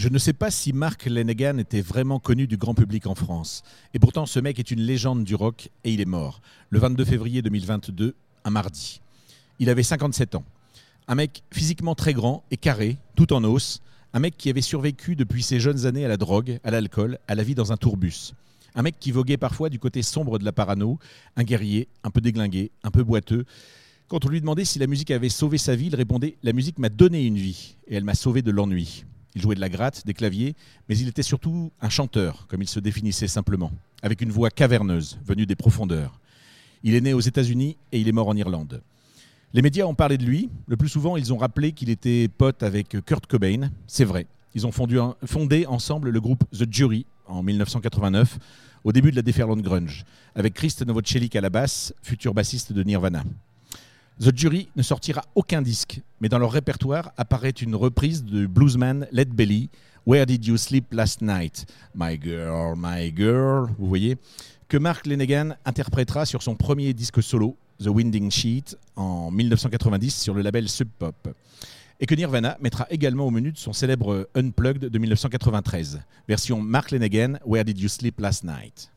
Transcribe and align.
Je 0.00 0.08
ne 0.08 0.18
sais 0.18 0.32
pas 0.32 0.50
si 0.50 0.72
Mark 0.72 1.04
Lanegan 1.04 1.58
était 1.58 1.82
vraiment 1.82 2.18
connu 2.18 2.46
du 2.46 2.56
grand 2.56 2.74
public 2.74 3.06
en 3.06 3.14
France. 3.14 3.62
Et 3.92 3.98
pourtant, 3.98 4.24
ce 4.24 4.40
mec 4.40 4.58
est 4.58 4.70
une 4.70 4.80
légende 4.80 5.24
du 5.24 5.34
rock 5.34 5.68
et 5.84 5.92
il 5.92 6.00
est 6.00 6.06
mort. 6.06 6.40
Le 6.70 6.78
22 6.78 7.04
février 7.04 7.42
2022, 7.42 8.14
un 8.44 8.50
mardi. 8.50 9.02
Il 9.58 9.68
avait 9.68 9.82
57 9.82 10.36
ans. 10.36 10.44
Un 11.06 11.16
mec 11.16 11.42
physiquement 11.52 11.94
très 11.94 12.14
grand 12.14 12.44
et 12.50 12.56
carré, 12.56 12.96
tout 13.14 13.32
en 13.34 13.44
os. 13.44 13.82
Un 14.12 14.18
mec 14.18 14.36
qui 14.36 14.50
avait 14.50 14.60
survécu 14.60 15.14
depuis 15.14 15.42
ses 15.42 15.60
jeunes 15.60 15.86
années 15.86 16.04
à 16.04 16.08
la 16.08 16.16
drogue, 16.16 16.58
à 16.64 16.72
l'alcool, 16.72 17.18
à 17.28 17.36
la 17.36 17.44
vie 17.44 17.54
dans 17.54 17.70
un 17.70 17.76
tourbus. 17.76 18.34
Un 18.74 18.82
mec 18.82 18.96
qui 18.98 19.12
voguait 19.12 19.36
parfois 19.36 19.68
du 19.68 19.78
côté 19.78 20.02
sombre 20.02 20.40
de 20.40 20.44
la 20.44 20.52
parano, 20.52 20.98
un 21.36 21.44
guerrier, 21.44 21.86
un 22.02 22.10
peu 22.10 22.20
déglingué, 22.20 22.72
un 22.82 22.90
peu 22.90 23.04
boiteux. 23.04 23.44
Quand 24.08 24.24
on 24.24 24.28
lui 24.28 24.40
demandait 24.40 24.64
si 24.64 24.80
la 24.80 24.88
musique 24.88 25.12
avait 25.12 25.28
sauvé 25.28 25.58
sa 25.58 25.76
vie, 25.76 25.86
il 25.86 25.94
répondait 25.94 26.36
La 26.42 26.52
musique 26.52 26.78
m'a 26.78 26.88
donné 26.88 27.24
une 27.24 27.36
vie 27.36 27.76
et 27.86 27.94
elle 27.94 28.04
m'a 28.04 28.14
sauvé 28.14 28.42
de 28.42 28.50
l'ennui. 28.50 29.04
Il 29.36 29.42
jouait 29.42 29.54
de 29.54 29.60
la 29.60 29.68
gratte, 29.68 30.04
des 30.04 30.14
claviers, 30.14 30.56
mais 30.88 30.98
il 30.98 31.06
était 31.06 31.22
surtout 31.22 31.70
un 31.80 31.88
chanteur, 31.88 32.48
comme 32.48 32.62
il 32.62 32.68
se 32.68 32.80
définissait 32.80 33.28
simplement, 33.28 33.70
avec 34.02 34.22
une 34.22 34.32
voix 34.32 34.50
caverneuse, 34.50 35.20
venue 35.24 35.46
des 35.46 35.54
profondeurs. 35.54 36.18
Il 36.82 36.94
est 36.96 37.00
né 37.00 37.12
aux 37.12 37.20
États-Unis 37.20 37.76
et 37.92 38.00
il 38.00 38.08
est 38.08 38.12
mort 38.12 38.28
en 38.28 38.36
Irlande. 38.36 38.82
Les 39.52 39.62
médias 39.62 39.84
ont 39.84 39.94
parlé 39.96 40.16
de 40.16 40.24
lui. 40.24 40.48
Le 40.68 40.76
plus 40.76 40.88
souvent, 40.88 41.16
ils 41.16 41.32
ont 41.32 41.36
rappelé 41.36 41.72
qu'il 41.72 41.90
était 41.90 42.28
pote 42.28 42.62
avec 42.62 42.96
Kurt 43.04 43.26
Cobain. 43.26 43.70
C'est 43.88 44.04
vrai. 44.04 44.26
Ils 44.54 44.64
ont 44.64 44.70
fondé 44.72 45.66
ensemble 45.66 46.10
le 46.10 46.20
groupe 46.20 46.44
The 46.52 46.72
Jury 46.72 47.04
en 47.26 47.42
1989, 47.42 48.38
au 48.84 48.92
début 48.92 49.10
de 49.10 49.16
la 49.16 49.22
déferlante 49.22 49.62
grunge, 49.62 50.04
avec 50.36 50.54
Chris 50.54 50.74
Novoselic 50.86 51.34
à 51.34 51.40
la 51.40 51.50
basse, 51.50 51.92
futur 52.02 52.32
bassiste 52.32 52.72
de 52.72 52.82
Nirvana. 52.84 53.24
The 54.20 54.36
Jury 54.36 54.68
ne 54.76 54.82
sortira 54.82 55.22
aucun 55.34 55.62
disque, 55.62 56.00
mais 56.20 56.28
dans 56.28 56.38
leur 56.38 56.52
répertoire 56.52 57.12
apparaît 57.16 57.50
une 57.50 57.74
reprise 57.74 58.24
de 58.24 58.46
bluesman 58.46 59.06
Led 59.12 59.30
Belly, 59.30 59.68
Where 60.06 60.26
Did 60.26 60.44
You 60.44 60.56
Sleep 60.56 60.92
Last 60.92 61.22
Night? 61.22 61.66
My 61.94 62.20
Girl, 62.20 62.74
My 62.76 63.12
Girl, 63.16 63.70
vous 63.78 63.88
voyez, 63.88 64.16
que 64.68 64.76
Mark 64.76 65.06
Lanegan 65.06 65.56
interprétera 65.64 66.26
sur 66.26 66.42
son 66.42 66.54
premier 66.54 66.92
disque 66.92 67.22
solo, 67.22 67.56
The 67.82 67.88
Winding 67.88 68.30
Sheet, 68.30 68.76
en 68.96 69.30
1990 69.30 70.10
sur 70.22 70.34
le 70.34 70.42
label 70.42 70.68
Sub 70.68 70.88
Pop. 70.98 71.28
Et 71.98 72.06
que 72.06 72.14
Nirvana 72.14 72.56
mettra 72.60 72.86
également 72.90 73.26
au 73.26 73.30
menu 73.30 73.52
de 73.52 73.58
son 73.58 73.72
célèbre 73.72 74.28
Unplugged 74.34 74.86
de 74.86 74.98
1993, 74.98 76.00
version 76.28 76.60
Mark 76.60 76.90
Lanegan, 76.90 77.38
Where 77.44 77.64
Did 77.64 77.78
You 77.78 77.88
Sleep 77.88 78.20
Last 78.20 78.44
Night? 78.44 78.90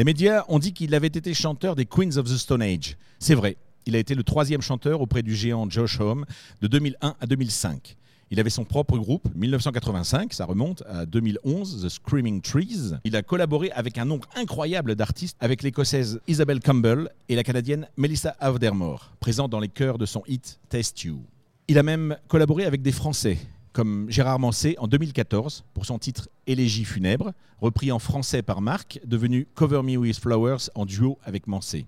Les 0.00 0.04
médias 0.04 0.46
ont 0.48 0.58
dit 0.58 0.72
qu'il 0.72 0.94
avait 0.94 1.08
été 1.08 1.34
chanteur 1.34 1.76
des 1.76 1.84
Queens 1.84 2.16
of 2.16 2.24
the 2.24 2.38
Stone 2.38 2.62
Age. 2.62 2.96
C'est 3.18 3.34
vrai, 3.34 3.58
il 3.84 3.94
a 3.94 3.98
été 3.98 4.14
le 4.14 4.22
troisième 4.22 4.62
chanteur 4.62 5.02
auprès 5.02 5.22
du 5.22 5.36
géant 5.36 5.68
Josh 5.68 6.00
Homme 6.00 6.24
de 6.62 6.68
2001 6.68 7.16
à 7.20 7.26
2005. 7.26 7.98
Il 8.30 8.40
avait 8.40 8.48
son 8.48 8.64
propre 8.64 8.96
groupe, 8.96 9.28
1985, 9.34 10.32
ça 10.32 10.46
remonte 10.46 10.82
à 10.88 11.04
2011, 11.04 11.84
The 11.84 11.90
Screaming 11.90 12.40
Trees. 12.40 12.94
Il 13.04 13.14
a 13.14 13.20
collaboré 13.20 13.70
avec 13.72 13.98
un 13.98 14.06
nombre 14.06 14.26
incroyable 14.36 14.94
d'artistes, 14.94 15.36
avec 15.38 15.62
l'écossaise 15.62 16.18
Isabel 16.26 16.60
Campbell 16.60 17.10
et 17.28 17.36
la 17.36 17.42
canadienne 17.42 17.86
Melissa 17.98 18.34
Avdermore, 18.40 19.12
présente 19.20 19.50
dans 19.50 19.60
les 19.60 19.68
chœurs 19.68 19.98
de 19.98 20.06
son 20.06 20.22
hit 20.26 20.60
Test 20.70 21.04
You. 21.04 21.22
Il 21.68 21.78
a 21.78 21.82
même 21.82 22.16
collaboré 22.26 22.64
avec 22.64 22.80
des 22.80 22.92
Français, 22.92 23.36
comme 23.72 24.10
Gérard 24.10 24.38
Manset 24.38 24.76
en 24.78 24.86
2014 24.86 25.64
pour 25.74 25.86
son 25.86 25.98
titre 25.98 26.28
Élégie 26.46 26.84
funèbre, 26.84 27.32
repris 27.60 27.92
en 27.92 27.98
français 27.98 28.42
par 28.42 28.60
Marc, 28.60 29.00
devenu 29.04 29.46
Cover 29.54 29.82
Me 29.82 29.96
With 29.96 30.18
Flowers 30.18 30.70
en 30.74 30.86
duo 30.86 31.18
avec 31.24 31.46
Manset. 31.46 31.86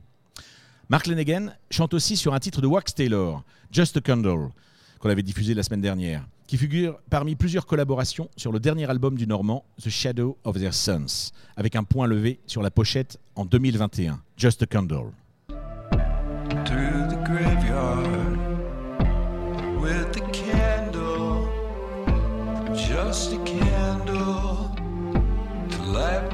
Mark 0.88 1.06
Lanegan 1.06 1.54
chante 1.70 1.94
aussi 1.94 2.16
sur 2.16 2.34
un 2.34 2.38
titre 2.38 2.60
de 2.60 2.66
Wax 2.66 2.94
Taylor, 2.94 3.42
Just 3.70 3.96
a 3.96 4.00
Candle, 4.00 4.50
qu'on 4.98 5.10
avait 5.10 5.22
diffusé 5.22 5.54
la 5.54 5.62
semaine 5.62 5.80
dernière, 5.80 6.26
qui 6.46 6.56
figure 6.56 6.98
parmi 7.10 7.34
plusieurs 7.34 7.66
collaborations 7.66 8.28
sur 8.36 8.52
le 8.52 8.60
dernier 8.60 8.88
album 8.88 9.16
du 9.16 9.26
Normand, 9.26 9.64
The 9.82 9.88
Shadow 9.88 10.36
of 10.44 10.58
Their 10.58 10.74
Sons, 10.74 11.32
avec 11.56 11.76
un 11.76 11.84
point 11.84 12.06
levé 12.06 12.40
sur 12.46 12.62
la 12.62 12.70
pochette 12.70 13.18
en 13.34 13.44
2021, 13.44 14.20
Just 14.36 14.62
a 14.62 14.66
Candle. 14.66 15.12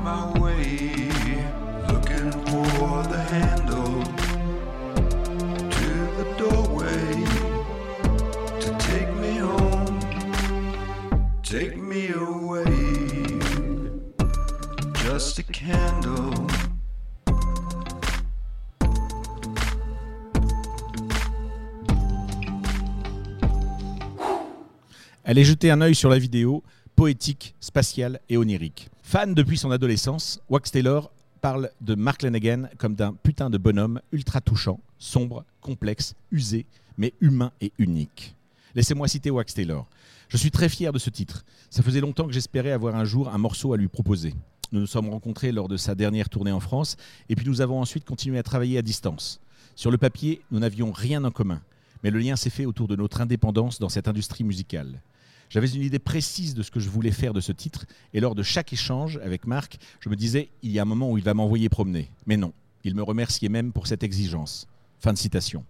My 0.02 0.38
way. 0.40 1.08
Looking 1.88 2.30
for 2.48 3.02
the 3.12 3.20
handle 3.34 4.02
to 5.76 5.88
the 6.18 6.26
doorway 6.38 7.08
to 8.60 8.68
take 8.78 9.10
me 9.22 9.32
home, 9.38 10.00
take 11.42 11.76
me 11.76 12.08
away. 12.12 12.64
Just 15.04 15.38
a 15.38 15.42
candle. 15.42 16.34
Allez 25.24 25.44
jeter 25.44 25.70
un 25.70 25.82
œil 25.82 25.94
sur 25.94 26.08
la 26.08 26.18
vidéo, 26.18 26.62
poétique, 26.96 27.54
spatiale 27.60 28.18
et 28.30 28.38
onirique. 28.38 28.88
Fan 29.10 29.32
depuis 29.32 29.56
son 29.56 29.70
adolescence, 29.70 30.38
Wax 30.50 30.70
Taylor 30.70 31.10
parle 31.40 31.70
de 31.80 31.94
Mark 31.94 32.20
Lanegan 32.20 32.68
comme 32.76 32.94
d'un 32.94 33.14
putain 33.14 33.48
de 33.48 33.56
bonhomme 33.56 34.02
ultra 34.12 34.42
touchant, 34.42 34.80
sombre, 34.98 35.46
complexe, 35.62 36.14
usé, 36.30 36.66
mais 36.98 37.14
humain 37.22 37.50
et 37.62 37.72
unique. 37.78 38.36
Laissez-moi 38.74 39.08
citer 39.08 39.30
Wax 39.30 39.54
Taylor. 39.54 39.86
Je 40.28 40.36
suis 40.36 40.50
très 40.50 40.68
fier 40.68 40.92
de 40.92 40.98
ce 40.98 41.08
titre. 41.08 41.46
Ça 41.70 41.82
faisait 41.82 42.02
longtemps 42.02 42.26
que 42.26 42.34
j'espérais 42.34 42.70
avoir 42.70 42.96
un 42.96 43.06
jour 43.06 43.30
un 43.30 43.38
morceau 43.38 43.72
à 43.72 43.78
lui 43.78 43.88
proposer. 43.88 44.34
Nous 44.72 44.80
nous 44.80 44.86
sommes 44.86 45.08
rencontrés 45.08 45.52
lors 45.52 45.68
de 45.68 45.78
sa 45.78 45.94
dernière 45.94 46.28
tournée 46.28 46.52
en 46.52 46.60
France 46.60 46.98
et 47.30 47.34
puis 47.34 47.46
nous 47.46 47.62
avons 47.62 47.80
ensuite 47.80 48.04
continué 48.04 48.38
à 48.38 48.42
travailler 48.42 48.76
à 48.76 48.82
distance. 48.82 49.40
Sur 49.74 49.90
le 49.90 49.96
papier, 49.96 50.42
nous 50.50 50.58
n'avions 50.58 50.92
rien 50.92 51.24
en 51.24 51.30
commun, 51.30 51.62
mais 52.04 52.10
le 52.10 52.18
lien 52.18 52.36
s'est 52.36 52.50
fait 52.50 52.66
autour 52.66 52.88
de 52.88 52.96
notre 52.96 53.22
indépendance 53.22 53.78
dans 53.78 53.88
cette 53.88 54.06
industrie 54.06 54.44
musicale. 54.44 55.00
J'avais 55.50 55.68
une 55.68 55.82
idée 55.82 55.98
précise 55.98 56.54
de 56.54 56.62
ce 56.62 56.70
que 56.70 56.80
je 56.80 56.90
voulais 56.90 57.10
faire 57.10 57.32
de 57.32 57.40
ce 57.40 57.52
titre, 57.52 57.86
et 58.12 58.20
lors 58.20 58.34
de 58.34 58.42
chaque 58.42 58.72
échange 58.72 59.18
avec 59.22 59.46
Marc, 59.46 59.78
je 60.00 60.10
me 60.10 60.16
disais, 60.16 60.50
il 60.62 60.70
y 60.70 60.78
a 60.78 60.82
un 60.82 60.84
moment 60.84 61.10
où 61.10 61.16
il 61.16 61.24
va 61.24 61.34
m'envoyer 61.34 61.68
promener. 61.68 62.10
Mais 62.26 62.36
non, 62.36 62.52
il 62.84 62.94
me 62.94 63.02
remerciait 63.02 63.48
même 63.48 63.72
pour 63.72 63.86
cette 63.86 64.02
exigence. 64.02 64.66
Fin 65.00 65.12
de 65.12 65.18
citation. 65.18 65.64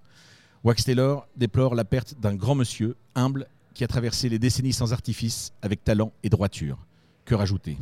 Wax 0.64 0.84
Taylor 0.84 1.28
déplore 1.36 1.76
la 1.76 1.84
perte 1.84 2.16
d'un 2.20 2.34
grand 2.34 2.56
monsieur, 2.56 2.96
humble, 3.14 3.46
qui 3.74 3.84
a 3.84 3.88
traversé 3.88 4.28
les 4.28 4.40
décennies 4.40 4.72
sans 4.72 4.92
artifice, 4.92 5.52
avec 5.62 5.84
talent 5.84 6.12
et 6.24 6.28
droiture. 6.28 6.78
Que 7.24 7.36
rajouter? 7.36 7.78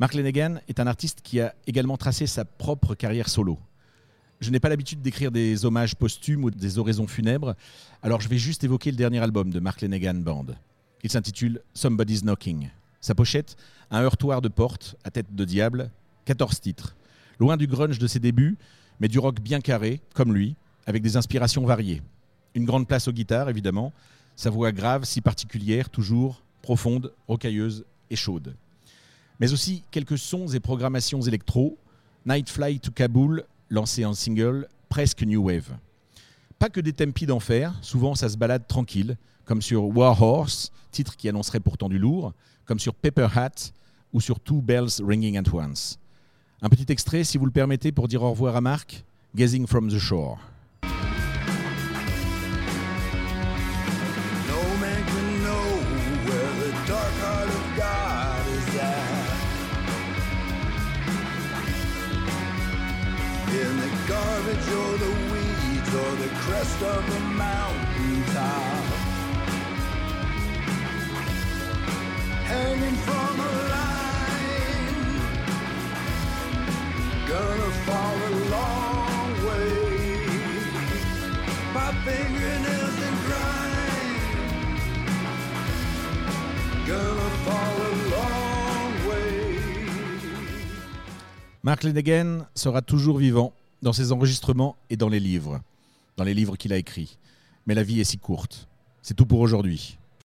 Mark 0.00 0.14
Lanegan 0.14 0.56
est 0.66 0.80
un 0.80 0.88
artiste 0.88 1.20
qui 1.22 1.38
a 1.38 1.54
également 1.68 1.96
tracé 1.96 2.26
sa 2.26 2.44
propre 2.44 2.96
carrière 2.96 3.28
solo. 3.28 3.56
Je 4.40 4.50
n'ai 4.50 4.58
pas 4.58 4.68
l'habitude 4.68 5.00
d'écrire 5.00 5.30
des 5.30 5.64
hommages 5.64 5.94
posthumes 5.94 6.42
ou 6.42 6.50
des 6.50 6.78
oraisons 6.78 7.06
funèbres, 7.06 7.54
alors 8.02 8.20
je 8.20 8.28
vais 8.28 8.38
juste 8.38 8.64
évoquer 8.64 8.90
le 8.90 8.96
dernier 8.96 9.20
album 9.20 9.50
de 9.50 9.60
Mark 9.60 9.80
Lanegan 9.80 10.14
Band. 10.14 10.46
Il 11.04 11.10
s'intitule 11.10 11.60
Somebody's 11.74 12.22
Knocking. 12.22 12.70
Sa 13.00 13.16
pochette, 13.16 13.56
un 13.90 14.02
heurtoir 14.02 14.40
de 14.40 14.46
porte 14.46 14.94
à 15.02 15.10
tête 15.10 15.34
de 15.34 15.44
diable, 15.44 15.90
14 16.26 16.60
titres. 16.60 16.94
Loin 17.40 17.56
du 17.56 17.66
grunge 17.66 17.98
de 17.98 18.06
ses 18.06 18.20
débuts, 18.20 18.56
mais 19.00 19.08
du 19.08 19.18
rock 19.18 19.40
bien 19.40 19.60
carré, 19.60 20.00
comme 20.14 20.32
lui, 20.32 20.54
avec 20.86 21.02
des 21.02 21.16
inspirations 21.16 21.66
variées. 21.66 22.02
Une 22.54 22.64
grande 22.64 22.86
place 22.86 23.08
aux 23.08 23.12
guitares, 23.12 23.48
évidemment, 23.48 23.92
sa 24.36 24.50
voix 24.50 24.70
grave, 24.70 25.02
si 25.02 25.20
particulière, 25.20 25.90
toujours 25.90 26.40
profonde, 26.62 27.12
rocailleuse 27.26 27.84
et 28.08 28.16
chaude. 28.16 28.54
Mais 29.40 29.52
aussi 29.52 29.82
quelques 29.90 30.18
sons 30.18 30.46
et 30.46 30.60
programmations 30.60 31.20
électro, 31.20 31.78
Night 32.26 32.48
Fly 32.48 32.78
to 32.78 32.92
Kaboul, 32.92 33.42
lancé 33.70 34.04
en 34.04 34.14
single, 34.14 34.68
presque 34.88 35.24
New 35.24 35.42
Wave. 35.42 35.76
Pas 36.60 36.68
que 36.68 36.80
des 36.80 36.92
tempi 36.92 37.26
d'enfer, 37.26 37.74
souvent 37.82 38.14
ça 38.14 38.28
se 38.28 38.36
balade 38.36 38.68
tranquille, 38.68 39.16
comme 39.52 39.60
sur 39.60 39.94
War 39.94 40.22
Horse, 40.22 40.72
titre 40.92 41.14
qui 41.14 41.28
annoncerait 41.28 41.60
pourtant 41.60 41.90
du 41.90 41.98
lourd, 41.98 42.32
comme 42.64 42.78
sur 42.78 42.94
Paper 42.94 43.28
Hat 43.36 43.74
ou 44.14 44.18
sur 44.18 44.40
Two 44.40 44.62
Bells 44.62 45.02
Ringing 45.06 45.36
at 45.36 45.52
Once. 45.52 45.98
Un 46.62 46.70
petit 46.70 46.90
extrait, 46.90 47.22
si 47.22 47.36
vous 47.36 47.44
le 47.44 47.52
permettez, 47.52 47.92
pour 47.92 48.08
dire 48.08 48.22
au 48.22 48.30
revoir 48.30 48.56
à 48.56 48.62
Marc, 48.62 49.04
Gazing 49.36 49.66
from 49.66 49.90
the 49.90 49.98
Shore. 49.98 50.38
In 63.52 63.76
the 63.76 63.90
garbage 64.08 64.68
or 64.72 64.96
the 64.96 65.12
weeds 65.30 65.94
or 65.94 66.16
the 66.16 66.30
crest 66.40 66.82
of 66.82 67.06
the 67.12 67.20
mountain 67.36 67.91
Mark 91.64 91.84
Lennigan 91.84 92.44
sera 92.56 92.82
toujours 92.82 93.18
vivant 93.18 93.52
dans 93.82 93.92
ses 93.92 94.10
enregistrements 94.10 94.76
et 94.90 94.96
dans 94.96 95.08
les 95.08 95.20
livres, 95.20 95.60
dans 96.16 96.24
les 96.24 96.34
livres 96.34 96.56
qu'il 96.56 96.72
a 96.72 96.76
écrits. 96.76 97.18
Mais 97.66 97.74
la 97.74 97.84
vie 97.84 98.00
est 98.00 98.04
si 98.04 98.18
courte. 98.18 98.66
C'est 99.00 99.14
tout 99.14 99.26
pour 99.26 99.38
aujourd'hui. 99.38 99.96